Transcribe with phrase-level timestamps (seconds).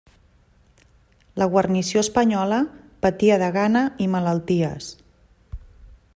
[1.41, 2.59] La guarnició espanyola,
[3.07, 4.91] patia de gana i malalties.